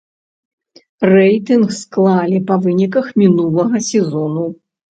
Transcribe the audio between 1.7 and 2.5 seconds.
склалі